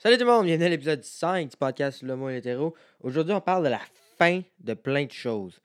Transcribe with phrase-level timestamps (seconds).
[0.00, 2.72] Salut tout le monde, bienvenue à l'épisode 5 du podcast Le mot et l'hétéro.
[3.00, 3.80] Aujourd'hui, on parle de la
[4.16, 5.60] fin de plein de choses.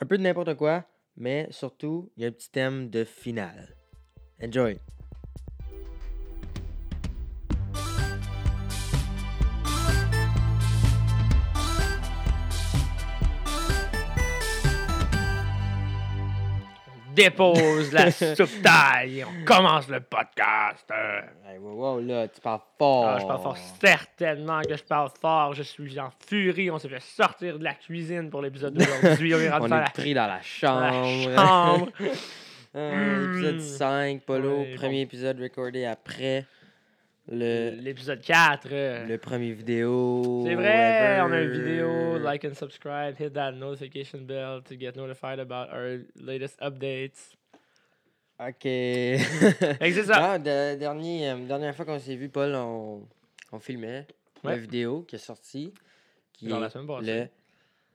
[0.00, 0.84] Un peu de n'importe quoi,
[1.16, 3.76] mais surtout, il y a un petit thème de finale.
[4.42, 4.80] Enjoy!
[17.24, 20.90] Dépose la soupe taille et on commence le podcast.
[21.46, 23.06] Hey, wow, wow, là, tu parles fort.
[23.08, 25.54] ah, je parle fort, certainement que je parle fort.
[25.54, 26.70] Je suis en furie.
[26.70, 29.34] On s'est fait sortir de la cuisine pour l'épisode d'aujourd'hui.
[29.34, 30.80] On est rendu On est la, pris dans la chambre.
[31.28, 31.88] la chambre.
[32.74, 32.80] Ah,
[33.32, 33.60] épisode Mm.
[33.60, 36.46] 5, Polo, Ouais, premier épisode recordé après
[37.32, 38.68] L'épisode 4.
[38.72, 40.42] euh, le premier vidéo.
[40.46, 42.18] C'est vrai, on a une vidéo.
[42.18, 43.14] Like and subscribe.
[43.18, 47.34] Hit that notification bell to get notified about our latest updates.
[48.38, 48.62] Ok.
[48.62, 50.38] C'est ça.
[50.38, 53.06] De- dernier, euh, dernière fois qu'on s'est vu, Paul, on,
[53.52, 54.06] on filmait
[54.44, 54.58] la Ouais.
[54.58, 55.72] vidéo qui est sortie.
[56.32, 57.06] Qui est la semaine passée.
[57.20, 57.28] le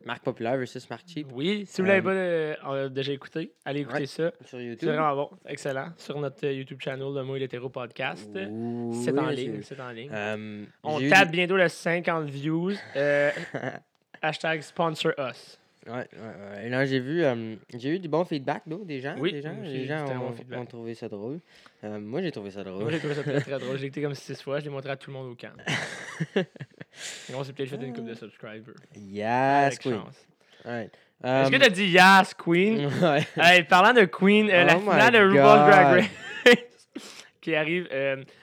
[0.06, 3.52] Marque Populaire versus Marque Cheap Oui, si vous Euh, l'avez pas euh, euh, déjà écouté,
[3.66, 4.06] allez écouter ouais.
[4.06, 4.31] ça.
[4.45, 4.90] sur C'est YouTube.
[4.90, 5.90] vraiment bon, excellent.
[5.98, 8.30] Sur notre euh, YouTube channel, le mot et l'hétéro podcast.
[8.34, 10.09] Oui, C'est en c'est- ligne, c'est en ligne.
[10.14, 12.73] Euh, On eu tape bientôt le 50 views.
[12.95, 13.31] Euh,
[14.22, 15.59] hashtag sponsor us.
[15.88, 16.70] Ouais, ouais, ouais.
[16.70, 19.16] Non, j'ai vu, euh, j'ai eu du bon feedback d'eau, des gens.
[19.18, 21.40] Oui, des gens, les gens bon ont, trouvé ça drôle.
[21.84, 22.84] Euh, moi, j'ai trouvé ça drôle.
[22.84, 23.78] Moi, j'ai trouvé ça très très drôle.
[23.80, 24.60] J'ai écouté comme six fois.
[24.60, 25.54] Je l'ai montré à tout le monde au camp.
[27.30, 28.74] Et on s'est peut-être fait une coupe de subscribers.
[28.96, 30.02] Yes, queen.
[30.66, 32.88] Est-ce que Euh, t'as dit yes, Queen?
[33.02, 33.26] ouais.
[33.38, 36.10] Hey, parlant de Queen, euh, la Oh my finale de RuPaul's Drag.
[36.46, 36.58] Race
[37.40, 37.88] qui arrive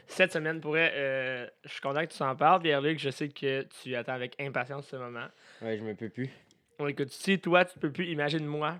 [0.06, 1.50] cette semaine pourrait.
[1.64, 2.98] je suis content que tu s'en parles, Pierre-Luc.
[2.98, 5.26] Je sais que tu attends avec impatience ce moment.
[5.60, 6.30] Ouais, je me peux plus.
[6.78, 8.76] Bon, écoute, si toi, tu peux plus, imagine-moi,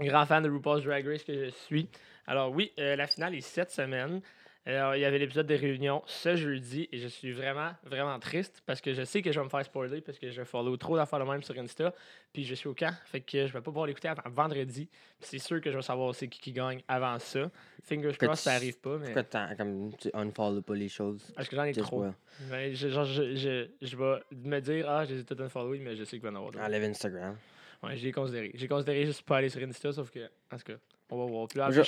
[0.00, 1.88] grand fan de RuPaul's Drag Race que je suis.
[2.26, 4.22] Alors oui, euh, la finale est cette semaine.
[4.68, 8.62] Alors, il y avait l'épisode des réunions ce jeudi et je suis vraiment, vraiment triste
[8.66, 10.94] parce que je sais que je vais me faire spoiler parce que je follow trop
[10.94, 11.94] d'affaires de même sur Insta.
[12.34, 14.86] Puis je suis au camp, fait que je vais pas pouvoir l'écouter avant vendredi.
[15.20, 17.50] C'est sûr que je vais savoir c'est qui qui gagne avant ça.
[17.82, 21.32] Fingers crossed, ça arrive pas, mais Pourquoi comme tu unfollow pas les choses?
[21.34, 22.02] parce que j'en ai Just trop.
[22.02, 22.12] well.
[22.50, 25.76] Ouais, je, genre, je, je, je vais me dire, ah, je les ai tout unfollow,
[25.80, 26.62] mais je sais qu'il va y en avoir.
[26.62, 27.38] Enlève Instagram.
[27.82, 28.50] Ouais, j'ai considéré.
[28.52, 30.78] J'ai considéré juste pas aller sur Insta, sauf que, en tout cas,
[31.08, 31.48] on va voir.
[31.48, 31.80] Puis là, Je-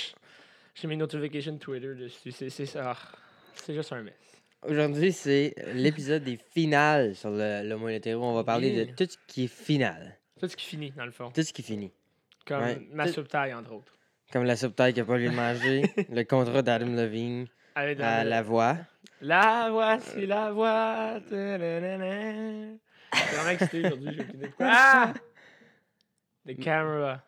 [0.74, 2.30] j'ai- mes notifications Twitter dessus.
[2.32, 2.96] C'est c'est ça.
[3.54, 4.14] C'est juste un mess.
[4.62, 8.22] Aujourd'hui, c'est l'épisode des finales sur le, le moyen hétéro.
[8.24, 10.18] On va parler de tout ce qui est final.
[10.38, 11.30] Tout ce qui finit, dans le fond.
[11.30, 11.90] Tout ce qui finit.
[12.46, 12.78] Comme Ouais.
[12.92, 13.92] ma Tout- soupe taille, entre autres.
[14.32, 17.94] Comme la soupe taille qui n'a pas lieu de manger, le contrat d'Adam Levine Allez,
[17.94, 18.76] dans à le- la voix.
[19.22, 21.20] La voici la voix.
[21.30, 22.78] Je
[23.16, 24.08] suis vraiment excité aujourd'hui.
[24.14, 24.66] J'ai aucune idée pourquoi.
[24.70, 25.14] Ah!
[26.46, 27.22] The camera.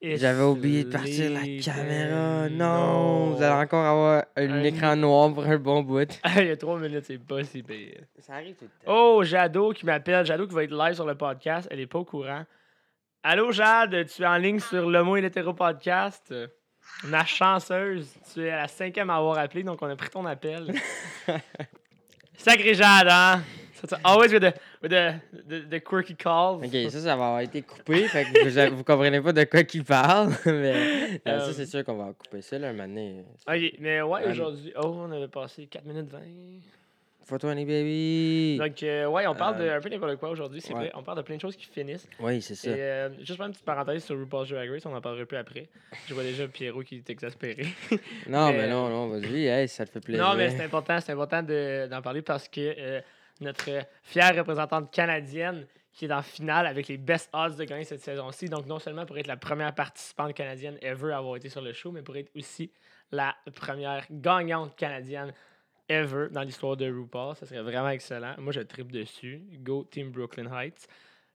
[0.00, 2.48] is J'avais oublié de partir la caméra.
[2.48, 6.08] Non, vous allez encore avoir un, Un- écran noir pour un bon bout.
[6.36, 8.00] Il y a trois minutes, c'est pas si pire.
[8.18, 8.92] Ça arrive tout le temps.
[9.16, 10.24] Oh, Jado qui m'appelle.
[10.24, 11.68] Jado qui va être live sur le podcast.
[11.70, 12.44] Elle est pas au courant.
[13.22, 16.34] Allô, Jade, tu es en ligne sur Le mot et l'hétéro podcast.
[17.04, 20.72] Ma chanceuse, tu es la cinquième à avoir appelé, donc on a pris ton appel.
[22.38, 23.42] Sacré Jade, hein?
[23.88, 24.52] So always with the,
[24.82, 25.14] with the,
[25.48, 26.62] the, the quirky calls.
[26.64, 28.06] Ok, ça, ça va avoir été coupé.
[28.08, 30.28] fait que vous, vous comprenez pas de quoi qu'il parle.
[30.46, 30.74] mais
[31.26, 33.24] euh, ça, Euh, c'est sûr qu'on va couper ça, là, un moment donné.
[33.48, 34.72] Ok, mais ouais, Euh, aujourd'hui.
[34.76, 36.18] Oh, on avait passé 4 minutes 20.
[37.28, 38.56] 420, baby.
[38.58, 40.80] Donc, euh, ouais, on parle de Euh, un peu n'importe quoi aujourd'hui, c'est ouais.
[40.80, 40.92] vrai.
[40.96, 42.08] On parle de plein de choses qui finissent.
[42.18, 42.70] Oui, c'est ça.
[42.70, 45.36] Et euh, juste pour une petite parenthèse sur RuPaul's Drag Race, on en parlera plus
[45.36, 45.68] après.
[46.08, 47.66] Je vois déjà Pierrot qui est exaspéré.
[48.28, 50.24] Non, mais, mais euh, non, non, vas-y, hey, ça te fait plaisir.
[50.26, 53.00] non, mais c'est important, c'est important de- d'en parler parce que euh,
[53.40, 53.70] notre
[54.02, 58.46] fière représentante canadienne qui est en finale avec les best odds de gagner cette saison-ci,
[58.46, 61.72] donc non seulement pour être la première participante canadienne ever à avoir été sur le
[61.72, 62.70] show, mais pour être aussi
[63.10, 65.32] la première gagnante canadienne
[65.88, 67.34] ever dans l'histoire de RuPaul.
[67.36, 68.34] Ça serait vraiment excellent.
[68.38, 69.42] Moi, je tripe dessus.
[69.58, 70.86] Go Team Brooklyn Heights.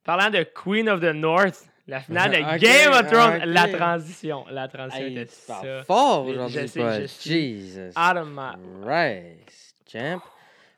[0.04, 4.46] Parlant de Queen of the North, la finale de Game of Thrones, la transition.
[4.50, 5.84] La transition Hey, était ça.
[5.86, 7.02] fort Je aujourd'hui, sais, Paul.
[7.02, 7.90] je suis Jesus.
[7.98, 8.54] Out of my...
[8.84, 10.22] Christ, champ.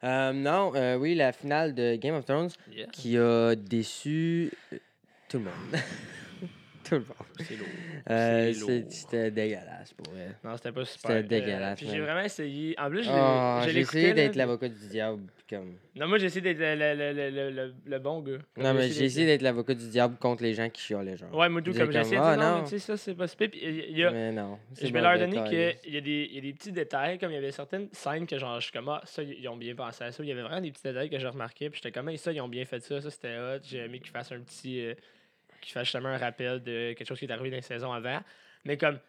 [0.04, 4.78] Euh, non, euh, oui, la finale de Game of Thrones Yeah, qui a déçu euh,
[5.28, 5.54] tout le monde.
[6.90, 7.08] tout le monde.
[7.40, 7.68] c'est lourd.
[8.10, 8.54] Euh.
[8.90, 10.28] C'était dégueulasse pour vrai.
[10.44, 11.12] Non, c'était pas super.
[11.12, 12.76] C'était dégueulasse, puis j'ai vraiment essayé.
[12.80, 15.24] En plus, Ah, j'ai essayé d'être l'avocat du diable.
[15.50, 15.76] Comme...
[15.96, 18.38] Non, moi, j'ai essayé d'être le, le, le, le, le, le bon gars.
[18.58, 21.34] Non, mais j'ai essayé d'être l'avocat du diable contre les gens qui chiolaient, genre.
[21.34, 23.48] Ouais, moi, tout comme j'ai essayé de ah, non, tu sais, ça, c'est pas super.
[23.54, 24.60] Mais non.
[24.82, 27.32] Je vais leur donner qu'il y, a des- il y a des petits détails, comme
[27.32, 29.74] il y avait certaines scènes que genre, je suis comme, ah, ça, ils ont bien
[29.74, 30.22] pensé à ça.
[30.22, 32.42] Il y avait vraiment des petits détails que j'ai remarqué, puis j'étais comme, ça, ils
[32.42, 33.60] ont bien fait ça, ça, c'était hot.
[33.64, 34.82] J'ai aimé qu'ils fassent un petit.
[35.62, 38.20] Qu'ils fassent justement un rappel de quelque chose qui est arrivé dans les saisons avant.
[38.66, 39.00] Mais comme,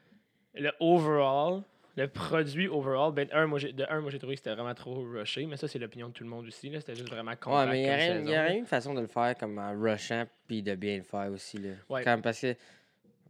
[0.55, 1.63] le overall,
[1.97, 4.75] le produit overall, ben, un, moi, j'ai- de un, moi j'ai trouvé que c'était vraiment
[4.75, 6.71] trop rushé, mais ça, c'est l'opinion de tout le monde aussi.
[6.71, 6.81] là.
[6.81, 9.59] C'était juste vraiment Ouais, compact mais il y aurait, une façon de le faire comme
[9.59, 11.59] en rushant puis de bien le faire aussi.
[11.59, 11.71] Là.
[11.89, 12.05] Ouais.
[12.05, 12.55] Comme parce que.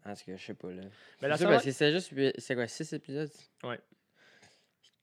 [0.04, 0.68] En tout cas, je sais pas.
[0.68, 0.82] Là.
[1.22, 2.12] Mais C'est parce que c'est juste.
[2.38, 3.30] C'est quoi, 6 épisodes?
[3.64, 3.78] Ouais.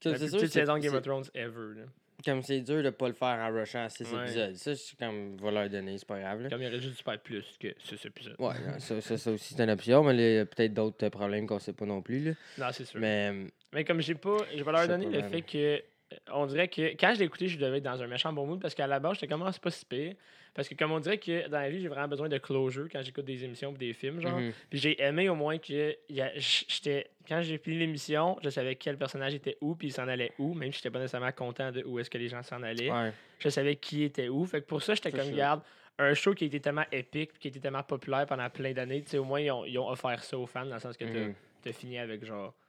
[0.01, 1.79] Comme La c'est plus petite c'est- saison Game c'est- of Thrones ever.
[1.79, 1.83] là.
[2.25, 4.23] Comme c'est dur de pas le faire en rushant à 6 Ouais.
[4.23, 4.55] épisodes.
[4.55, 6.41] Ça, je comme, va leur donner, c'est pas grave.
[6.41, 6.49] Là.
[6.49, 8.35] Comme il aurait juste dû faire plus que ce épisode.
[8.39, 11.07] Ouais, non, ça, ça, ça aussi, c'est une option, mais il y a peut-être d'autres
[11.09, 12.23] problèmes qu'on sait pas non plus.
[12.25, 12.31] Là.
[12.57, 12.99] Non, c'est sûr.
[12.99, 13.31] Mais,
[13.71, 13.83] Mais.
[13.85, 15.83] comme j'ai pas, leur Je sais donné pas, le fait que.
[16.31, 18.61] On dirait que quand je l'ai écouté, je devais être dans un méchant bon mood
[18.61, 20.13] parce qu'à la base, j'étais comme, Ah, c'est pas si pire.
[20.53, 23.01] Parce que, comme on dirait que dans la vie, j'ai vraiment besoin de closure quand
[23.01, 24.21] j'écoute des émissions ou des films.
[24.21, 24.39] genre.
[24.39, 24.53] mhm.
[24.69, 25.95] Puis j'ai aimé au moins que
[26.37, 30.31] j'étais quand j'ai fini l'émission, je savais quel personnage était où puis il s'en allait
[30.37, 32.91] où, même si j'étais pas nécessairement content de où est-ce que les gens s'en allaient.
[32.91, 33.11] Ouais.
[33.39, 34.45] Je savais qui était où.
[34.45, 35.35] Fait que pour ça, j'étais comme sûr.
[35.35, 35.61] garde
[35.97, 39.09] un show qui été tellement épique, qui a été tellement populaire pendant plein d'années, tu
[39.11, 41.05] sais au moins ils ont, ils ont offert ça aux fans dans le sens que
[41.05, 41.33] Mhm.
[41.63, 42.64] t'as fini avec genre tu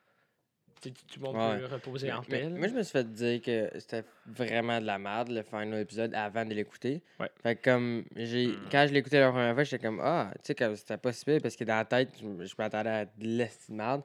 [0.80, 1.58] tout le monde Ouais.
[1.58, 2.48] peut reposer Mais- en paix.
[2.48, 6.14] moi, je me suis fait dire que c'était vraiment de la merde, le final épisode,
[6.14, 7.02] avant de l'écouter.
[7.18, 7.30] Ouais.
[7.42, 8.68] Fait que comme, j'ai, Hmm.
[8.70, 11.24] quand je écouté la première fois, j'étais comme, ah, tu sais, comme c'était pas si
[11.24, 14.02] pire, parce que dans la tête, je, m'attendais à de l'esti de merde.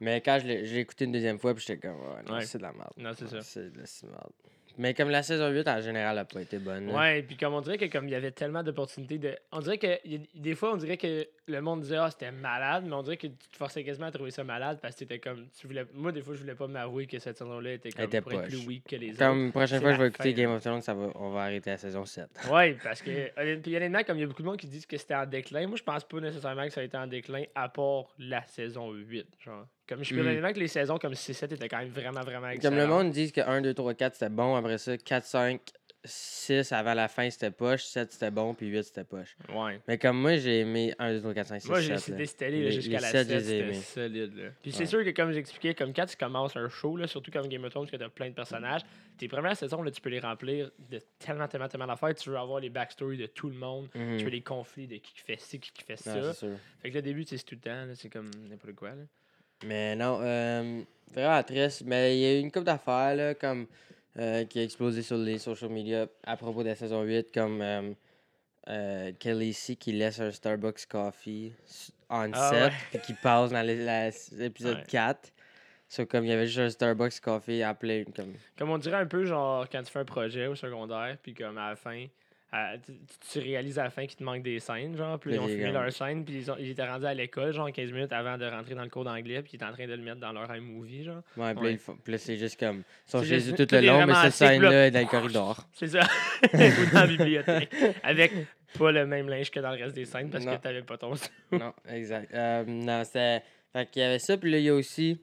[0.00, 2.44] Mais quand je l'ai, écouté une deuxième fois, puis j'étais comme, ouais, non, Ouais.
[2.46, 2.92] c'est de la merde.
[2.96, 3.42] Non, c'est ça.
[3.42, 4.32] C'est de l'esti de merde.
[4.80, 6.86] Mais comme la saison 8, en général, a pas été bonne.
[6.86, 6.98] là.
[6.98, 9.36] Ouais, puis comme on dirait que comme il y avait tellement d'opportunités de.
[9.52, 9.98] On dirait que
[10.34, 13.26] des fois on dirait que le monde disait Ah c'était malade, mais on dirait que
[13.26, 15.48] tu te forçais quasiment à trouver ça malade parce que t'étais comme.
[15.58, 15.84] Tu voulais...
[15.92, 18.48] Moi des fois je voulais pas m'avouer que cette saison-là était comme était pour être
[18.48, 19.18] plus weak que les autres.
[19.18, 21.76] Comme prochaine fois, je vais écouter Game of Thrones, ça va, on va arrêter la
[21.76, 22.30] saison 7.
[22.50, 24.96] Ouais, parce que puis honnêtement, comme il y a beaucoup de monde qui disent que
[24.96, 27.68] c'était en déclin, moi je pense pas nécessairement que ça a été en déclin à
[27.68, 29.26] part la saison 8.
[29.44, 29.66] Genre.
[29.90, 30.52] Comme je peux Mm.
[30.54, 32.78] que les saisons comme 6-7 étaient quand même vraiment, vraiment Comme excellentes.
[32.78, 35.60] le monde dit que 1, 2, 3, 4 c'était bon, après ça, 4, 5,
[36.04, 39.36] 6 avant la fin c'était poche, 7 c'était bon, puis 8 c'était poche.
[39.52, 39.80] Ouais.
[39.86, 42.08] Mais comme moi, j'ai aimé 1, 2, 3, 4, 5, 6, Moi, j'ai 7.
[42.08, 42.16] là.
[42.16, 44.36] décidé c'était là, Les- jusqu'à la sept, 7, je les ai c'était solide.
[44.36, 44.48] Là.
[44.62, 47.48] Puis c'est sûr que, comme j'expliquais, comme quand tu commences un show, là, surtout comme
[47.48, 48.82] Game of Thrones, que tu as plein de personnages,
[49.18, 52.14] tes premières saisons, là, tu peux les remplir de tellement, tellement, tellement d'affaires.
[52.14, 53.88] Tu veux avoir les backstories de tout le monde.
[53.94, 54.16] Mhm.
[54.18, 56.14] Tu veux les conflits de qui fait ci, qui fait ça.
[56.16, 56.32] Ouais,
[56.80, 57.86] fait que le début, tu sais, c'est tout le temps.
[57.96, 58.90] C'est comme n'importe quoi.
[58.90, 59.02] Là.
[59.64, 61.82] Mais non, euh, vraiment triste.
[61.86, 63.66] Mais il y a eu une couple d'affaires là, comme,
[64.18, 67.60] euh, qui a explosé sur les social media à propos de la saison 8, comme
[67.62, 67.92] euh,
[68.68, 71.52] euh, Kelly C qui laisse un Starbucks coffee
[72.08, 72.72] on Ah set, ouais.
[72.90, 74.84] puis qui passe dans l'épisode Ouais.
[74.88, 75.32] 4.
[75.88, 79.06] So, comme il y avait juste un Starbucks coffee appelé comme Comme on dirait un
[79.06, 82.06] peu, genre, quand tu fais un projet au secondaire, puis comme à la fin.
[82.52, 82.92] À- tu,
[83.32, 85.72] tu réalises à la fin qu'il te manque des scènes, genre, puis ils ont comme-
[85.72, 88.44] leur scène, puis ils, ont- ils étaient rendus à l'école, genre, 15 minutes avant de
[88.46, 90.52] rentrer dans le cours d'anglais, puis ils étaient en train de le mettre dans leur
[90.54, 91.22] iMovie, genre.
[91.36, 92.18] Ouais, puis là, Ouais.
[92.18, 92.82] c'est juste comme.
[93.06, 95.64] Ils sont chez eux tout le long, mais cette scène-là est dans le corridor.
[95.74, 96.00] C'est ça.
[96.52, 97.70] Ou dans la bibliothèque.
[98.02, 98.32] Avec
[98.78, 100.56] pas le même linge que dans le reste des scènes parce Non.
[100.56, 101.28] que t'avais pas ton sou.
[101.52, 102.32] non, exact.
[102.34, 103.42] Euh, non, c'était.
[103.72, 105.20] Fait qu'il y avait ça, puis là, il y a aussi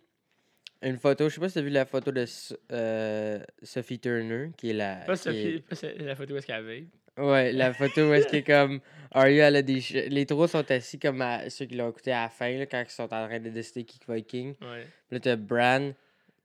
[0.81, 1.27] une photo.
[1.27, 2.25] Je sais pas si tu as vu la photo de
[2.71, 4.95] euh, Sophie Turner, qui est la.
[5.05, 6.85] Pas, Sophie, est- pas la photo où est-ce qu'elle avait.
[7.17, 8.79] Ouais, la photo où est-ce qu'il est comme.
[9.11, 9.79] Arya, elle a des.
[9.79, 12.65] che- Les trois sont assis comme à- ceux qui l'ont écouté à la fin, là,
[12.65, 14.49] quand ils sont en train de décider qui va être king.
[14.61, 14.81] Ouais.
[15.07, 15.91] Puis là, t'as Bran,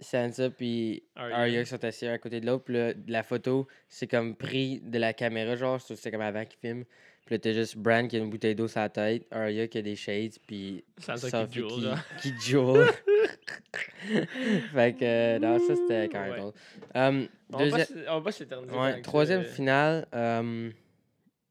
[0.01, 1.37] Sansa, puis Arya.
[1.37, 2.65] Arya qui sont assis un à côté de l'autre.
[2.65, 6.45] Puis là, la photo, c'est comme pris de la caméra, genre, c'est c'est comme avant
[6.45, 6.85] qu'ils filment.
[7.27, 9.79] Puis là, t'as juste Bran qui a une bouteille d'eau sur la tête, Arya qui
[9.79, 11.31] a des shades, puis Sansa qui
[11.61, 11.99] Sophie qui, genre.
[12.21, 12.87] qui jewel.
[14.75, 16.39] fait que, euh, non, ça c'était quand même Ouais.
[16.39, 16.53] drôle.
[16.95, 18.75] Um, on va s'éterniser.
[18.77, 19.49] ouais, troisième ça.
[19.51, 20.73] finale um,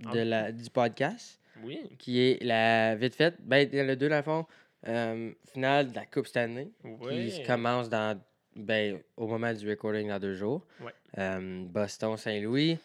[0.06, 0.12] Ah.
[0.14, 1.80] de la, du podcast, Oui.
[2.00, 3.36] qui est la vite faite.
[3.40, 4.46] Ben, il y en a deux dans le fond.
[4.88, 6.70] Um, finale de la Coupe Stanley.
[6.84, 7.30] Oui.
[7.32, 8.20] qui commence dans
[8.56, 10.66] ben, au moment du recording dans deux jours.
[10.84, 10.92] Ouais.
[11.20, 12.78] Euh, Boston, Saint-Louis.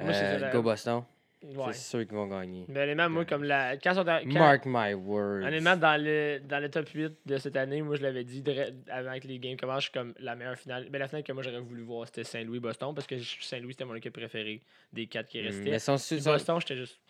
[0.00, 1.02] Moi, c'est Euh, Go Boston.
[1.44, 1.72] Ouais.
[1.72, 2.64] C'est sûr qu'ils vont gagner.
[2.68, 3.76] Mais honnêtement, moi, comme la.
[3.76, 5.44] Quand, sont à- quand- Mark my words.
[5.44, 8.44] Honnêtement, dans le, dans le top 8 de cette année, moi je l'avais dit
[8.88, 10.86] avant que les games commencent, je suis comme la meilleure finale.
[10.90, 13.94] Ben, la finale que moi j'aurais voulu voir, c'était Saint-Louis-Boston parce que Saint-Louis c'était mon
[13.96, 15.70] équipe préférée des quatre qui Mm, restaient.
[15.70, 17.00] Mais son, Puis son- Boston, j'étais juste.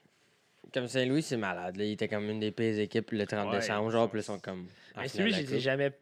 [0.72, 1.76] comme Saint-Louis, c'est malade.
[1.76, 1.84] Là.
[1.84, 3.90] Il était comme une des pires équipes le 30 Ouais, décembre.
[3.90, 4.66] Genre, sont- ils sont comme.
[4.96, 5.62] Mais celui, de je la les ai Coupe.
[5.62, 5.96] jamais pas.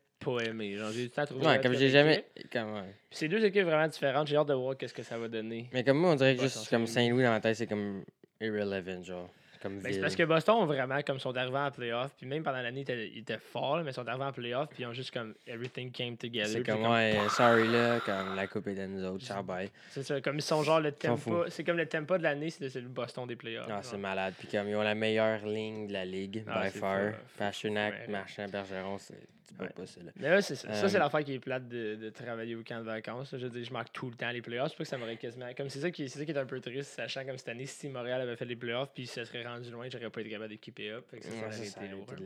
[0.45, 1.47] Genre, j'ai le temps trouvé.
[1.47, 2.25] Ouais, ça comme j'ai jamais.
[2.53, 2.95] Comme, ouais.
[3.11, 4.27] C'est deux équipes vraiment différentes.
[4.29, 5.71] J'ai hâte de voir qu'est-ce que ça va donner.
[5.73, 7.23] Mais comme moi, on dirait que juste comme Saint-Louis.
[7.25, 8.05] Dans ma tête, c'est comme
[8.41, 9.29] irrelevant, genre.
[9.63, 12.43] Comme Ben, c'est parce que Boston ont vraiment, comme sont arrivés en playoff, puis même
[12.43, 14.95] pendant l'année, ils étaient- forts, là, mais ils sont arrivés en playoff, puis ils ont
[14.95, 16.47] juste comme everything came together.
[16.49, 19.69] C'est puis comme, ouais, sorry là, comme la coupe est à nous autres, ciao bye.
[19.91, 21.45] C'est ça, comme ils sont genre le tempo.
[21.51, 23.69] C'est comme le tempo de l'année, c'est le Boston des playoffs.
[23.71, 24.33] Ah, c'est malade.
[24.39, 27.11] Puis comme ils ont la meilleure ligne de la ligue, Ah, by far.
[27.13, 28.07] fou, Pasternak, ouais.
[28.13, 29.21] Marchand, Bergeron, c'est
[29.51, 29.71] tu peux Ouais.
[29.71, 30.11] pas ça là.
[30.17, 30.73] Mais là, c'est ça.
[30.73, 33.35] Ça, c'est Euh, l'affaire qui est plate de, de travailler au camp de vacances.
[33.37, 34.71] Je dire, je marque tout le temps les playoffs.
[34.71, 35.53] C'est pas que ça m'aurait quasiment.
[35.57, 37.67] Comme c'est ça, qui, c'est ça qui est un peu triste, sachant comme cette année,
[37.67, 40.53] si Montréal avait fait les playoffs, puis ça serait rendu loin, j'aurais pas été capable
[40.55, 41.05] it up.
[41.11, 42.07] Fait que ça, Ouais, ça, ça lourd.
[42.09, 42.17] ça,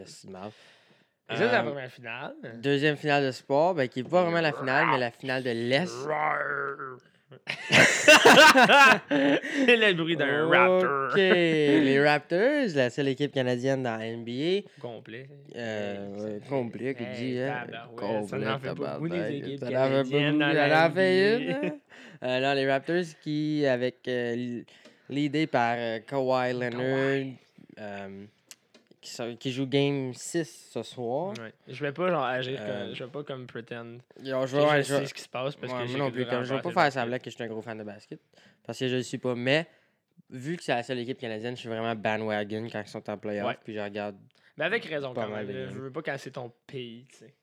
[1.37, 2.35] c'est la Euh, première finale.
[2.61, 5.51] Deuxième finale de sport, ben, qui n'est pas vraiment la finale, mais la finale de
[5.51, 6.07] l'Est.
[9.67, 11.17] C'est le bruit d'un raptor.
[11.17, 14.69] Les Raptors, la seule équipe canadienne dans la NBA.
[14.81, 15.29] Complet.
[15.57, 17.65] Euh, complet, dit, hein?
[17.71, 21.73] tabarouette, Ça n'en fait pas beaucoup des équipes ça canadiennes ça fait une.
[22.23, 24.63] Euh, non, les Raptors qui, avec euh,
[25.11, 27.35] l'idée par euh, Kawhi Leonard,
[27.79, 28.25] euh,
[29.05, 31.35] qui, sont- qui joue Game 6 ce soir.
[31.39, 31.53] Ouais.
[31.69, 32.95] Je vais pas genre agir Euh, comme.
[32.95, 33.99] Je vais pas comme pretend.
[34.23, 36.27] Yo, je vais- je sais ce qui se passe parce Ouais, que moi non plus,
[36.27, 38.21] comme je vais pas faire semblant que je suis un gros fan de basket.
[38.67, 39.35] Parce que je le suis pas.
[39.35, 39.67] Mais
[40.31, 43.19] vu que c'est la seule équipe canadienne, je suis vraiment bandwagon quand ils sont en
[43.19, 43.47] playoff.
[43.49, 43.59] Ouais.
[43.63, 44.17] Puis je regarde.
[44.57, 45.47] Mais avec raison quand même.
[45.47, 45.69] games.
[45.73, 47.35] Je veux pas c'est ton pays, tu sais.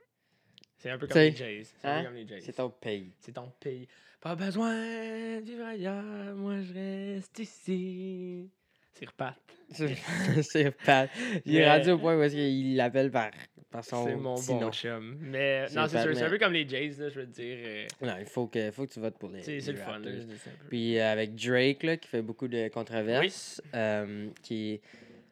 [0.78, 1.64] C'est un peu comme T'sais, les Jays.
[1.80, 2.04] C'est un hein?
[2.06, 2.42] comme les Jays.
[2.42, 3.14] C'est ton pays.
[3.20, 3.88] C'est ton pays.
[4.20, 8.50] Pas besoin de vivre ailleurs, moi je reste ici.
[8.94, 9.36] C'est repat.
[9.72, 9.96] C'est
[10.44, 11.10] c'est Pat.
[11.46, 13.32] Il est rendu au point où est-ce qu'il l'appelle par,
[13.72, 14.72] par son C'est mon petit bon nom.
[14.72, 15.18] chum.
[15.22, 16.16] Mais C'est non, c'est sûr.
[16.16, 17.58] C'est un peu comme les Jays, là, je veux dire.
[17.62, 19.42] euh, Non, il faut que, faut que tu votes pour les.
[19.42, 19.86] c'est les le fun.
[19.86, 20.12] là, Raptors.
[20.14, 20.68] je dis ça un peu.
[20.70, 24.82] Puis euh, avec Drake, là, qui fait beaucoup de controverses, euh, qui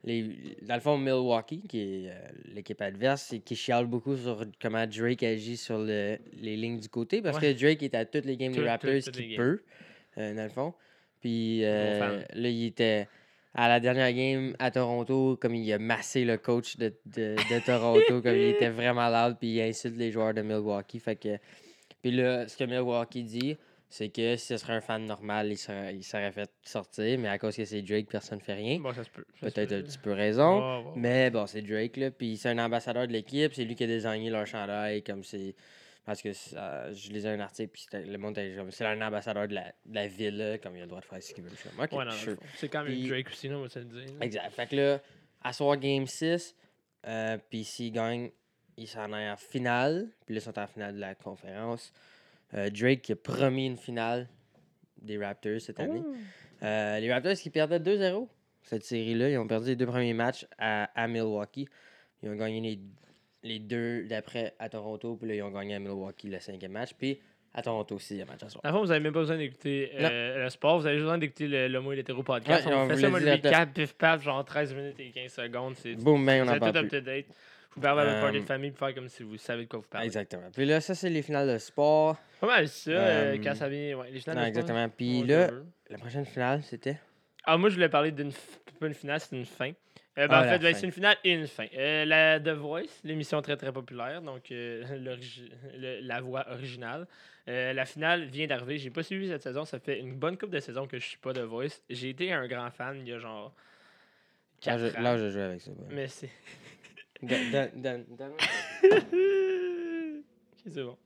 [0.05, 0.23] les,
[0.61, 2.13] dans le fond Milwaukee, qui est euh,
[2.55, 6.87] l'équipe adverse, et qui chiale beaucoup sur comment Drake agit sur le- les lignes du
[6.87, 7.53] côté, parce Ouais.
[7.53, 9.45] que Drake est à toutes les games Tout- des Raptors toutes les qu'il games.
[9.57, 9.61] peut,
[10.17, 10.73] euh, dans le fond.
[11.19, 12.25] Puis euh, fan.
[12.41, 13.09] là, il était
[13.59, 17.65] à la dernière game à Toronto, comme il a massé le coach de, de, de
[17.65, 20.99] Toronto, comme il était vraiment loud, puis il insulte les joueurs de Milwaukee.
[20.99, 21.37] Fait que,
[22.01, 23.57] puis là, ce que Milwaukee dit,
[23.89, 27.27] c'est que si ce serait un fan normal, il serait, il serait fait sortir, mais
[27.27, 28.79] à cause que c'est Drake, personne ne fait rien.
[28.79, 29.25] Bon, ça se peut.
[29.41, 29.75] Peut-être peut.
[29.75, 30.93] un petit peu raison.
[30.95, 32.11] Mais bon, c'est Drake, là.
[32.11, 33.53] Puis c'est un ambassadeur de l'équipe.
[33.53, 35.03] C'est lui qui a désigné leur chandail.
[35.03, 35.53] Comme c'est.
[36.09, 38.71] Parce que ça- je lisais un article, puis le monde était comme.
[38.71, 41.05] C'est un ambassadeur de la, de la ville, là, comme il a le droit de
[41.05, 41.51] faire ce qu'il veut.
[41.51, 42.35] Je suis comme, ok, Ouais, non, dans le sure.
[42.35, 42.45] fond.
[42.57, 44.05] C'est quand même Drake aussi, on va se le dire.
[44.19, 44.25] là.
[44.25, 44.49] Exact.
[44.51, 45.01] Fait que là,
[45.43, 46.55] à soir Game 6,
[47.05, 48.31] euh, puis s'il gagne,
[48.75, 50.07] il s'en est en finale.
[50.25, 51.93] Puis là, ils sont en finale de la conférence.
[52.55, 54.27] Euh, Drake qui a promis une finale
[54.99, 56.01] des Raptors cette année.
[56.03, 56.15] Oh.
[56.63, 58.27] Euh, les Raptors qui perdaient 2-0
[58.63, 59.29] cette série-là.
[59.29, 61.67] Ils ont perdu les deux premiers matchs à, à Milwaukee.
[62.23, 62.79] Ils ont gagné les,
[63.43, 65.15] les deux d'après à Toronto.
[65.15, 66.91] Puis là, ils ont gagné à Milwaukee le cinquième match.
[66.97, 67.19] Puis
[67.53, 68.61] à Toronto, sixième match à soir.
[68.63, 71.05] Dans le fond, vous n'avez même pas besoin d'écouter euh, le sport, vous avez juste
[71.05, 72.67] besoin d'écouter le- l'homo et l'hétéro podcast.
[72.67, 75.75] Ouais, on fait ça, moi, le recap, pif paf, genre 13 minutes et 15 secondes.
[75.75, 77.25] C'est Boum, ben, on en tout up to date.
[77.75, 79.69] Vous parlez à votre party Euh, de famille pour faire comme si vous savez de
[79.69, 80.05] quoi vous parlez.
[80.07, 80.49] Exactement.
[80.53, 82.17] Puis là, ça, c'est les finales de sport.
[82.39, 83.97] Pas mal ça, Euh, quand ça vient.
[83.97, 84.89] Ouais, les finales Non, de sport, exactement.
[84.89, 85.49] Puis là,
[85.89, 86.97] la prochaine finale, c'était?
[87.45, 88.29] Ah, moi, je voulais parler d'une.
[88.29, 89.71] f- Pas une finale, c'est une fin.
[90.19, 91.65] Euh, ben, Ah, en fait, ben, c'est une finale et une fin.
[91.75, 94.83] Euh, la The Voice, l'émission très très populaire, donc euh,
[95.77, 97.07] le- la voix originale.
[97.47, 98.77] La finale vient d'arriver.
[98.77, 99.65] J'ai pas suivi cette saison.
[99.65, 101.81] Ça fait une bonne couple de saisons que je suis pas The Voice.
[101.89, 103.55] J'ai été un grand fan il y a genre.
[104.65, 105.71] Là, 4 je, là, je joue avec ça.
[105.89, 106.29] Mais c'est.
[107.23, 108.05] Donne- donne-
[108.83, 110.97] Ok, c'est bon.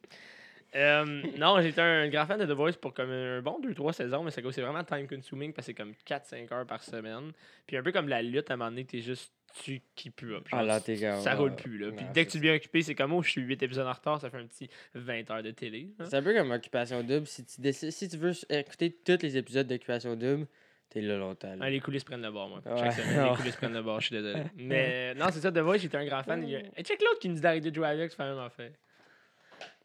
[0.76, 4.24] Euh, non, j'étais un grand fan de The Voice pour comme un bon 2-3 saisons,
[4.24, 7.32] mais c'est vraiment time consuming parce que c'est comme 4-5 heures par semaine.
[7.68, 10.34] Puis un peu comme la lutte, à un moment donné, t'es juste tu qui pue
[10.34, 10.48] up.
[10.52, 11.78] Ah, là, t'es ça, roule plus.
[11.78, 11.92] Là.
[11.92, 13.86] Puis non, dès que tu es bien occupé, c'est comme oh, je suis 8 épisodes
[13.86, 15.90] en retard, ça fait un petit 20 heures de télé.
[16.00, 16.06] hein.
[16.10, 17.28] C'est un peu comme Occupation Double.
[17.28, 20.48] Si tu, décides- si tu veux écouter tous les épisodes d'Occupation Double,
[20.90, 21.50] t'es là longtemps.
[21.52, 21.58] là.
[21.62, 22.62] Ah, les coulisses prennent le bord, moi.
[22.66, 22.80] Ouais.
[22.80, 24.42] Chaque semaine, les coulisses prennent le bord, je suis désolé.
[24.56, 26.44] Mais non, c'est ça, The Voice, j'étais un grand fan.
[26.44, 28.72] Et check l'autre qui nous dit d'arrêter de jouer avec, c'est la même affaire.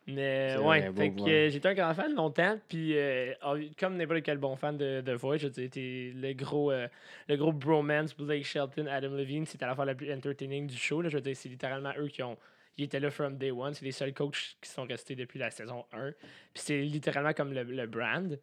[0.08, 2.58] Mais ouais, fait que euh, j'étais un grand fan longtemps.
[2.68, 6.88] Puis euh, ah, comme n'importe quel bon fan de, de Voice, je le gros, euh,
[7.28, 10.76] le gros bromance Blake Shelton, Adam Levine, c'était à la fois la plus entertaining du
[10.76, 11.02] show.
[11.02, 11.10] Là.
[11.10, 12.38] Je veux dire, c'est littéralement eux qui ont.
[12.78, 13.74] Ils étaient là from day one.
[13.74, 16.12] C'est les seuls coachs qui sont restés depuis la saison 1.
[16.54, 18.38] Puis c'est littéralement comme le, le brand.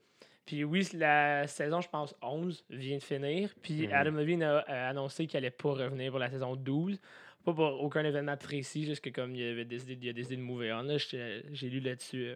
[0.45, 3.50] Puis oui, la saison, je pense, 11 vient de finir.
[3.63, 3.93] Puis Mhm.
[3.93, 7.00] Adam Levine a, a annoncé qu'il allait pas revenir pour la saison 12.
[7.46, 10.42] Pas pour aucun événement précis, juste que comme il avait décidé, il a décidé de
[10.42, 10.82] move on.
[10.82, 12.36] là, J'ai lu là-dessus euh,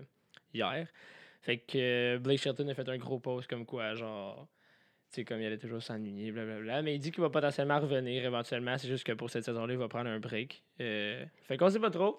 [0.54, 0.88] hier.
[1.42, 4.48] Fait que euh, Blake Shelton a fait un gros post comme quoi, genre,
[5.10, 6.84] tu sais, comme il allait toujours s'ennuyer, blablabla.
[6.84, 8.78] Mais il dit qu'il va potentiellement revenir éventuellement.
[8.78, 10.62] C'est juste que pour cette saison-là, il va prendre un break.
[10.82, 12.18] Euh, fait qu'on sait pas trop.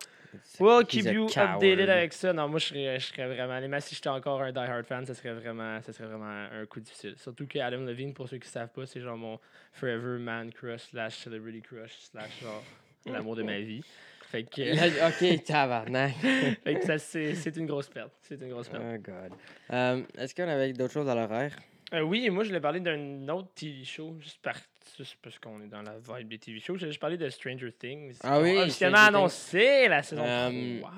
[0.59, 2.33] We'll keep you updated avec ça.
[2.33, 3.61] Non, moi, je serais, je serais vraiment.
[3.61, 6.81] Même si j'étais encore un die-hard fan, ça serait, vraiment, ça serait vraiment un coup
[6.81, 7.15] difficile.
[7.19, 9.39] Surtout que Adam Levine, pour ceux qui savent pas, c'est genre mon
[9.73, 12.65] forever man crush slash celebrity crush slash genre
[13.07, 13.83] l'amour de ma vie.
[14.29, 14.61] Fait que,
[15.01, 16.15] Là, ok, tabarnak.
[16.65, 18.13] fait que ça, c'est c'est une grosse perte.
[18.23, 18.83] C'est une grosse perte.
[18.87, 19.33] oh god.
[19.73, 21.57] Euh, Est-ce qu'on avait d'autres choses à l'horaire?
[21.93, 24.55] Euh, oui, et moi, je voulais parler d'un autre TV show, juste, par,
[24.97, 26.77] juste parce qu'on est dans la vibe des TV shows.
[26.77, 28.17] Je voulais parler de Stranger Things.
[28.23, 30.93] Ah oui, officiellement annoncé la saison Euh, 3.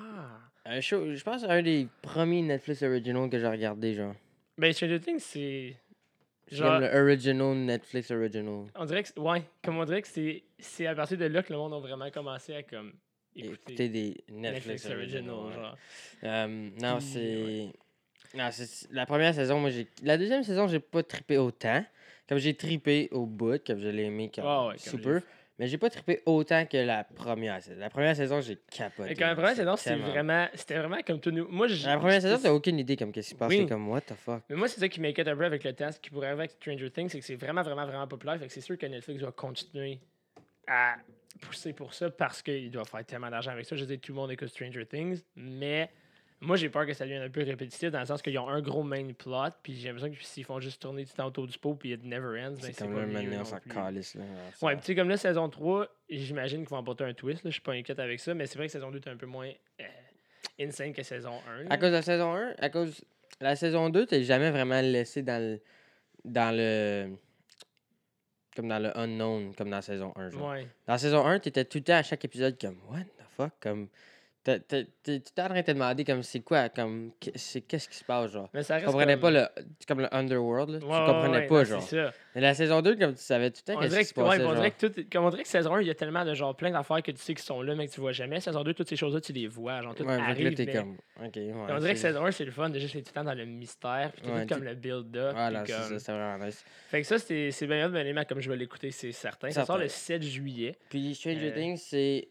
[0.67, 4.15] Un show, je pense un des premiers Netflix original que j'ai regardé, genre.
[4.59, 5.75] Ben, Stranger Things, c'est.
[6.55, 8.65] Genre, comme le original Netflix original.
[8.75, 9.09] on dirait que.
[9.09, 11.75] c'est- Ouais, comme on dirait que c'est c'est à partir de là que le monde
[11.75, 12.93] a vraiment commencé à comme
[13.35, 15.25] écouter des Netflix, Netflix Original.
[15.55, 15.77] genre.
[16.25, 16.47] Euh,
[16.81, 17.69] non, c'est.
[18.35, 18.91] Non, c'est.
[18.93, 19.87] La première saison, moi, j'ai.
[20.03, 21.85] La deuxième saison, j'ai pas trippé autant.
[22.29, 25.23] Comme j'ai trippé au bout, comme je l'ai aimé comme ouais, comme super.
[25.59, 27.79] Mais j'ai pas trippé autant que la première saison.
[27.79, 29.13] La première saison, j'ai capoté.
[29.13, 31.47] Et quand la première saison, c'était vraiment, c'était vraiment comme tout nous.
[31.49, 33.51] Moi, j'ai- La première saison, t'as aucune idée comme qu'est-ce qui se passe.
[33.51, 33.67] Oui.
[33.67, 34.43] Comme, what the fuck?
[34.49, 36.43] Mais moi, c'est ça qui m'inquiète un peu avec le temps, ce qui pourrait arriver
[36.45, 38.39] avec Stranger Things, c'est que c'est vraiment, vraiment, vraiment populaire.
[38.39, 40.01] Fait que c'est sûr que Netflix va continuer
[40.67, 40.97] à
[41.41, 43.77] pousser pour ça parce qu'ils doivent faire tellement d'argent avec ça.
[43.77, 45.91] Je dire, tout le monde écoute Stranger Things, mais
[46.43, 48.61] moi, j'ai peur que ça devienne un peu répétitif dans le sens qu'ils ont un
[48.61, 51.57] gros main plot, puis j'ai l'impression que s'ils font juste tourner tout temps autour du
[51.57, 53.71] pot, puis it never ends, ben, C'est c'est comme non s'en plus.
[53.71, 54.17] calisse.
[54.17, 54.25] Là.
[54.61, 57.43] Ouais, puis tu sais, comme là, saison 3, j'imagine qu'ils vont apporter un twist.
[57.45, 59.27] Je suis pas inquiète avec ça, mais c'est vrai que saison 2 est un peu
[59.27, 59.85] moins euh,
[60.61, 61.35] insane que saison
[61.67, 61.71] 1.
[61.71, 63.05] À cause de la saison 1, à cause.
[63.41, 65.61] La saison 2, t'es jamais vraiment laissé dans le.
[66.25, 67.17] Dans le.
[68.55, 70.31] Comme dans le unknown, comme dans la saison 1.
[70.31, 70.51] Genre.
[70.51, 70.67] Ouais.
[70.87, 73.53] Dans la saison 1, t'étais tout le temps à chaque épisode comme What the fuck?
[73.61, 73.89] Comme.
[74.45, 74.61] Tu
[75.05, 77.13] t'es en train de te demander comme c'est quoi, comme.
[77.37, 78.49] c'est- Qu'est-ce qui se passe, genre?
[78.53, 79.21] Mais ça Tu reste comprenais comme...
[79.21, 79.47] pas le.
[79.87, 80.75] Comme le Underworld, là?
[80.79, 81.83] Ouais, tu ouais, comprenais ouais, pas, non, genre.
[81.83, 82.13] Ça.
[82.35, 84.45] Mais la saison 2, comme tu savais tout le temps qu'est-ce qui se passait.
[84.45, 86.35] on dirait que tout, comme on dirait que saison 1, il y a tellement de
[86.35, 88.41] genre plein d'affaires que tu sais qui sont là, mais que tu vois jamais.
[88.41, 89.81] Saison 2, toutes ces choses-là, tu les vois.
[89.81, 90.49] Genre, tout arrive.
[90.49, 90.97] là, t'es mais- comme.
[91.21, 92.69] On dirait que saison 1, c'est le fun.
[92.71, 94.11] Déjà, c'est tout le temps dans le mystère.
[94.13, 95.35] Puis tout, Ouais, comme tout- le build-up.
[95.35, 96.65] Voilà, c'est ça, c'est vraiment nice.
[96.89, 99.51] Fait que ça, c'est bien mais comme je vais l'écouter, c'est certain.
[99.51, 100.75] Ça sort le 7 juillet.
[100.89, 102.29] Puis Stranger Euh, Things, c'est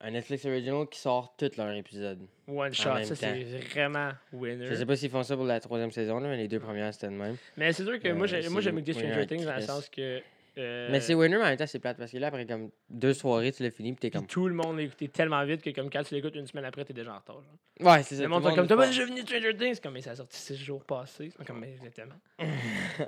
[0.00, 2.20] un Netflix original qui sort tous leurs épisodes.
[2.48, 3.02] One shot.
[3.04, 4.66] Ça, c'est vraiment winner.
[4.66, 6.92] Je sais pas s'ils font ça pour la troisième saison, là, mais les deux premières,
[6.92, 7.36] c'était le même.
[7.56, 9.88] Mais c'est sûr que moi, Euh, j'ai- moi, j'aime winner Stranger Things dans le sens
[9.88, 10.20] que.
[10.58, 12.70] euh, Mais c'est winner, mais en même temps, c'est plate parce que là, après comme
[12.90, 14.26] deux soirées, tu l'as fini, puis t'es comme.
[14.26, 16.84] tout le monde l'a écouté tellement vite que comme quand tu l'écoutes une semaine après,
[16.84, 17.36] t'es déjà en retard.
[17.42, 17.92] genre.
[17.92, 18.22] Ouais, c'est ça.
[18.22, 18.86] Le monde comme fort.
[18.86, 19.80] déjà venu Stranger Things?
[19.80, 22.14] Comme mais ça a sorti six jours passés comme mais exactement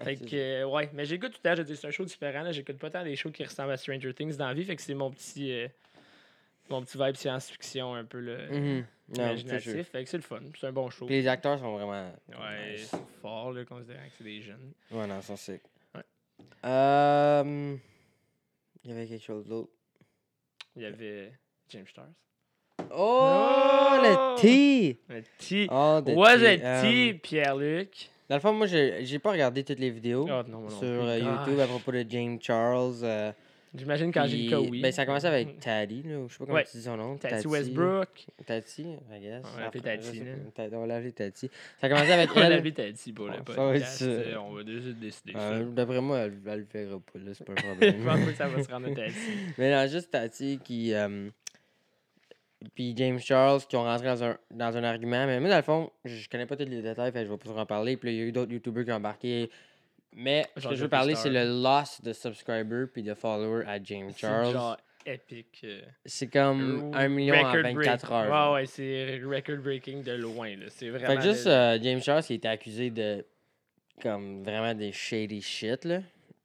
[0.03, 2.77] fait que euh, ouais mais j'écoute tout je dis c'est un show différent là j'écoute
[2.79, 4.95] pas tant des shows qui ressemblent à Stranger Things dans la vie fait que c'est
[4.95, 5.53] mon petit
[6.71, 8.85] mon petit vibe science-fiction un peu le Mhm.
[9.15, 12.11] Imaginatif fait que c'est le fun c'est un bon show Puis les acteurs sont vraiment.
[12.29, 12.89] ouais nice.
[12.91, 15.61] c'est fort là considérant que c'est des jeunes Ouais, non, ça c'est.
[15.95, 16.03] Ouais.
[16.65, 17.77] Euh.
[18.85, 19.71] Il y avait quelque chose d'autre.
[20.77, 21.33] il y avait
[21.71, 22.07] James Stars
[22.91, 23.99] Oh, Oh!
[24.03, 25.01] le T!
[25.09, 26.13] un petit Oh, tea.
[26.13, 30.43] a Euh, petit Pierre-Luc Dans le fond, moi, j'ai pas regardé toutes les vidéos oh
[30.49, 33.01] non, non sur euh, YouTube à propos de James Charles.
[33.03, 33.33] euh,
[33.77, 34.27] j'imagine cas
[34.61, 36.65] oui Ben, ça a commencé avec Taddy, là, ou je sais pas comment Ouais.
[36.65, 37.17] tu dis son nom.
[37.17, 39.43] Tati Westbrook Tati, I guess.
[39.45, 40.33] On va l'appeler Après, Tati, je sais là.
[40.55, 40.69] pas.
[40.69, 41.51] Ta- On va l'appeler Tati.
[41.81, 42.51] Ça a commencé avec on elle.
[42.51, 44.05] l'avait Tati pour le Ah, ça va être podcast ça.
[44.07, 47.33] euh, on va déjà décider ça Euh, D'après moi, elle, elle le fera pas, là,
[47.35, 49.15] c'est pas un Je pense pas que ça va se rendre à Tati.
[49.59, 50.93] Mais non, juste Tati qui.
[50.95, 51.29] euh,
[52.75, 55.27] puis James Charles qui ont rentré dans un, dans un argument.
[55.27, 57.31] Mais moi, dans le fond, je, je connais pas tous les détails, fait que je
[57.31, 57.97] vais pas trop en parler.
[57.97, 59.51] Puis là, il y a eu d'autres YouTubers qui ont embarqué.
[60.19, 63.81] Mais ce que je veux parler, c'est le loss de subscribers puis de followers à
[63.83, 64.53] James C'est Charles.
[64.53, 65.61] genre épique.
[65.65, 68.11] euh, C'est comme 1 million en record 24 break.
[68.31, 68.51] heures.
[68.53, 70.57] Ouais, ouais, c'est record breaking de loin.
[70.57, 70.67] là.
[70.71, 71.07] C'est vraiment.
[71.07, 73.25] Fait que juste euh, James Charles qui était accusé de
[74.03, 76.01] comme vraiment des shady shit là.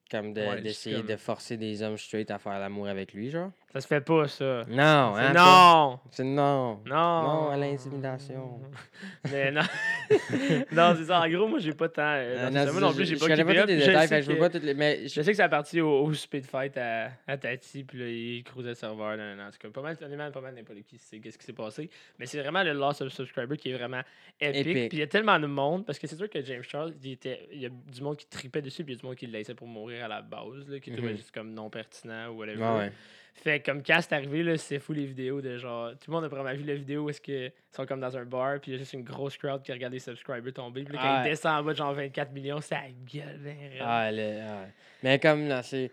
[0.10, 3.14] Comme de- Ouais, juste d'essayer comme- de forcer des hommes straight à faire l'amour avec
[3.14, 3.52] lui, genre.
[3.74, 4.66] Ça se fait pas, ça.
[4.68, 5.34] Non, C'est hein.
[5.34, 6.00] non!
[6.12, 6.82] C'est non.
[6.86, 7.22] Non!
[7.24, 8.60] Non à l'intimidation.
[9.32, 9.62] Mais non.
[10.74, 11.22] non, c'est ça.
[11.22, 12.02] En gros, moi, j'ai pas tant.
[12.04, 13.80] euh, non, c'est non, c'est plus, je- j'ai je pas connais keepé pas tous les
[13.80, 14.74] Je détails, sais fait que je veux pas toutes les.
[14.74, 17.84] Mais je- Je sais que ça a parti au, au speed fight à, à Tati,
[17.86, 19.16] puis là, il cruisait le serveur.
[19.16, 21.54] Non, non, c'est comme pas mal, honnêtement, pas mal n'importe qui sait qu'est-ce qui s'est
[21.54, 21.90] passé.
[22.20, 24.02] Mais c'est vraiment le loss of subscriber qui est vraiment
[24.40, 24.68] épique.
[24.68, 24.90] Épique.
[24.90, 27.14] Puis il y a tellement de monde, parce que c'est sûr que James Charles, il,
[27.14, 29.16] était, il y a du monde qui tripait dessus, puis il y a du monde
[29.16, 31.18] qui le laissait pour mourir à la base, là, qui trouvait Mhm.
[31.18, 32.64] juste comme non pertinent ou whatever.
[32.78, 32.92] Ouais.
[33.34, 35.92] Fait comme quand c'est arrivé, là, c'est fou les vidéos de genre.
[35.94, 38.16] Tout le monde a probablement vu la vidéo où est-ce que ils sont comme dans
[38.16, 40.84] un bar, puis il y a juste une grosse crowd qui regarde les subscribers tomber.
[40.84, 41.22] Puis là, quand Ah.
[41.26, 43.56] ils descendent en bas de genre 24 millions, ça gueule.
[43.80, 44.66] Ah, le- ah.
[45.02, 45.90] Mais comme là, c'est.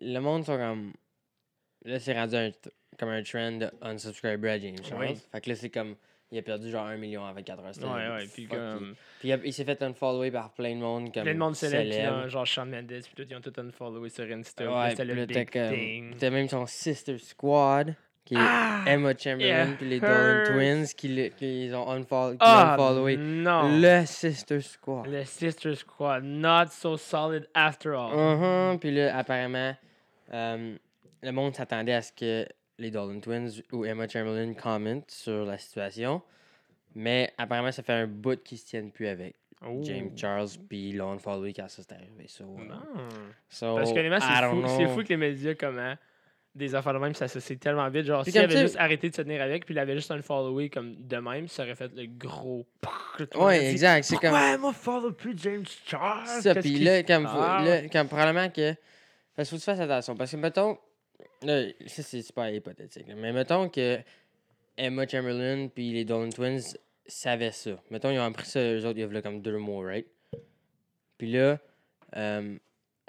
[0.00, 0.92] Le monde sont comme.
[1.84, 2.50] Là, c'est rendu un,
[2.98, 5.06] comme un trend de unsubscriber à James Charles.
[5.10, 5.20] Oui.
[5.32, 5.96] Fait que là, c'est comme.
[6.32, 7.94] Il a perdu genre 1 million en 24 heures.
[7.94, 8.94] Ouais, ouais, puis comme.
[9.20, 11.12] Puis il, s'est fait unfollower par plein de monde.
[11.14, 12.16] Comme Plein de monde célèbre, puis célèbre.
[12.16, 14.64] là, genre Shawn Mendes, puis tout, ils ont tout unfollowé sur Insta.
[14.64, 16.14] puis Ouais, c'était puis le big thing.
[16.18, 18.82] T'as même son Sister Squad, qui est Ah!
[18.88, 20.42] Emma Chamberlain, puis les Dolan.
[20.46, 23.16] Twins, qui, le- qui ont unfollow, qui Ah, unfollowé.
[23.16, 23.78] non!
[23.80, 25.06] Le Sister Squad.
[25.06, 28.10] Le Sister Squad, not so solid after all.
[28.72, 29.76] Mhm, Puis là, apparemment,
[30.34, 30.74] euh,
[31.22, 32.46] le monde s'attendait à ce que
[32.78, 36.22] les Dolan Twins ou Emma Chamberlain commentent sur la situation.
[36.94, 39.34] Mais apparemment, ça fait un bout qu'ils se tiennent plus avec
[39.66, 39.80] Oh.
[39.84, 42.26] James Charles, puis l'ont unfollowé quand ça s'est arrivé.
[42.28, 42.78] So, Non.
[43.48, 45.94] so, Parce que c'est fou, fou que les médias, comment
[46.54, 48.04] des affaires de même s'associent tellement vite.
[48.06, 50.20] Genre, s'il avait tu juste arrêté de se tenir avec, puis il avait juste un
[50.22, 52.66] follow comme de même, ça aurait fait le gros.
[53.34, 54.04] Ouais, exact.
[54.04, 54.30] C'est comme.
[54.30, 56.26] Pourquoi moi follow plus James Charles?
[56.42, 58.74] ça, puis là, comme, faut- là, comme probablement que.
[59.34, 60.16] Parce qu'il faut que tu fasses attention.
[60.16, 60.78] Parce que, mettons.
[61.42, 63.06] Là, ça, c'est super hypothétique.
[63.16, 63.98] Mais mettons que
[64.76, 66.76] Emma Chamberlain puis les Dolan Twins
[67.06, 67.80] savaient ça.
[67.90, 70.06] Mettons, ils ont appris ça, eux autres, il y comme deux mois, right?
[71.18, 71.58] Puis là,
[72.16, 72.58] euh,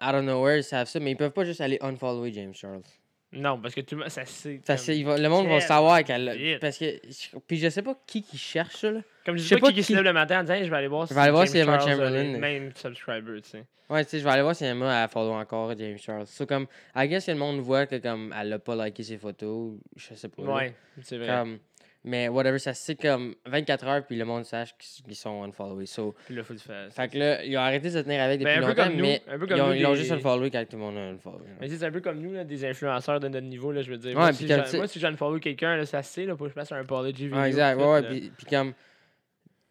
[0.02, 2.84] out of nowhere, ils savent ça, mais ils peuvent pas juste aller unfollower James Charles.
[3.34, 4.62] Non, parce que tout le monde, ça c'est.
[4.66, 6.58] Comme- c'est- le monde va savoir qu'elle.
[6.62, 7.00] Parce que.
[7.48, 9.02] Puis je sais pas qui qui cherche ça, là.
[9.26, 10.78] Comme je sais pas qui, qui se lève le matin en disant Hey, je vais
[10.78, 13.64] aller voir Je vais aller voir James si Emma a Chamberlain Même subscriber, tu sais.
[13.90, 16.28] Ouais, tu sais, je vais aller voir si Emma a follow encore James Charles.
[16.28, 19.18] So, comme, I guess que le monde voit que, comme, elle a pas liké ses
[19.18, 19.74] photos.
[19.96, 20.42] Je sais pas.
[20.44, 21.28] Ouais, c'est vrai.
[21.28, 21.60] Comme,
[22.08, 25.86] mais whatever, ça c'est comme 24 heures, puis le monde sache qu'ils sont unfollowés.
[25.86, 26.92] So, Puis là, faut le faire.
[26.92, 29.02] fait que là, ils ont arrêté de se tenir avec depuis Ben, peu longtemps, nous,
[29.02, 31.46] mais ils ont, ils l'ont des- juste unfollowé quand tout le monde a unfollowé.
[31.60, 33.98] Mais c'est un peu comme nous, là, des influenceurs de notre niveau, là, je veux
[33.98, 34.12] dire.
[34.12, 36.54] Ouais, moi, si comme moi, si j'unfollow quelqu'un, là, ça c'est, là, pour que je
[36.56, 37.38] fasse un apology vidéo.
[37.40, 37.80] Ouais, exact.
[37.80, 38.02] Ouais.
[38.04, 38.74] Puis, puis comme,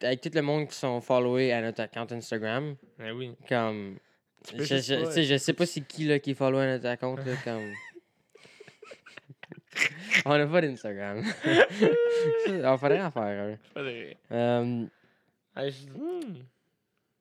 [0.02, 3.32] avec tout le monde qui sont followés à notre compte Instagram, Ben oui.
[3.48, 3.96] comme.
[4.54, 6.66] Je, je, pas- tu sais, je sais pas c'est qui là, qui est follow à
[6.78, 7.18] notre compte.
[7.26, 7.72] Là, comme...
[10.24, 11.22] On a pas d'Instagram.
[12.64, 13.56] On faudrait en faire un.
[13.74, 14.88] Pas de- Um,
[15.56, 16.36] hmm.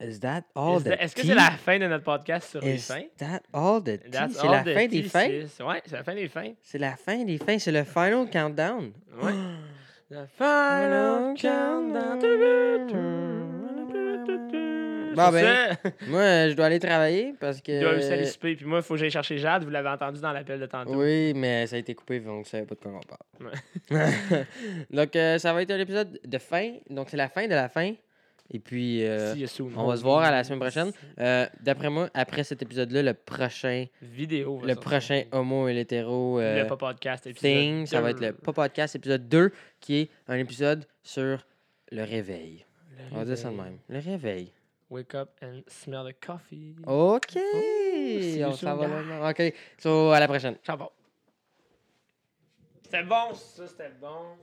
[0.01, 2.75] is that all Est-ce the est-ce que c'est la fin de notre podcast sur les
[2.75, 3.03] Is fins?
[3.17, 4.09] that all the tea?
[4.11, 5.29] That's C'est all la the fin des fins?
[5.47, 6.53] c'est- Ouais, c'est la fin des fins.
[6.61, 7.59] C'est la fin des fins.
[7.59, 8.91] C'est le final countdown.
[9.21, 9.33] Ouais.
[10.09, 12.25] The final countdown.
[15.15, 17.81] Bon, ben, Moi, je dois aller travailler parce que.
[17.81, 18.55] doit aussi aller souper.
[18.55, 19.63] Puis moi, il faut que j'aille chercher Jade.
[19.63, 20.95] Vous l'avez entendu dans l'appel de tantôt.
[20.95, 23.51] Oui, mais ça a été coupé, donc je savais pas de quoi on parle.
[24.89, 26.73] donc, euh, ça va être un épisode de fin.
[26.89, 27.93] Donc, c'est la fin de la fin.
[28.51, 29.33] Et puis, euh,
[29.75, 30.91] on va se voir à la semaine prochaine.
[31.19, 34.61] Euh, D'après moi, après cet épisode-là, le prochain, Vidéo.
[34.63, 38.33] le prochain homo et l'hétéro euh, Le pas podcast épisode thing, ça va être le
[38.33, 41.43] pas podcast épisode 2, qui est un épisode sur
[41.91, 42.65] le réveil.
[42.97, 43.79] Le On va dire ça de même.
[43.89, 44.51] Le réveil.
[44.89, 46.75] Wake up and smell the coffee.
[46.85, 47.35] OK.
[47.35, 49.29] you on s'en va là.
[49.29, 49.53] OK.
[49.79, 50.57] So, à la prochaine.
[50.63, 50.91] Ciao.
[52.83, 54.37] C'était bon, ça, c'était bon.